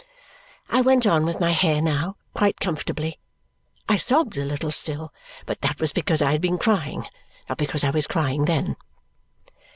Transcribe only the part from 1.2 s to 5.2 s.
with my hair now, quite comfortably. I sobbed a little still,